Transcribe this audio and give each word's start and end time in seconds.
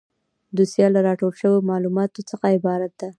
دوسیه 0.57 0.87
له 0.95 0.99
راټول 1.07 1.31
شویو 1.39 1.65
معلوماتو 1.69 2.21
څخه 2.29 2.45
عبارت 2.57 2.91
ده. 2.99 3.07